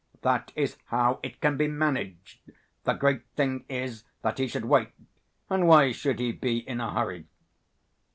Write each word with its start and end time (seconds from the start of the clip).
That 0.23 0.51
is 0.55 0.77
how 0.85 1.19
it 1.21 1.39
can 1.41 1.57
be 1.57 1.67
managed. 1.67 2.39
The 2.85 2.93
great 2.93 3.23
thing 3.35 3.65
is 3.69 4.03
that 4.23 4.39
he 4.39 4.47
should 4.47 4.65
wait; 4.65 4.89
and 5.47 5.67
why 5.67 5.91
should 5.91 6.17
he 6.17 6.31
be 6.31 6.67
in 6.67 6.81
a 6.81 6.91
hurry?" 6.91 7.27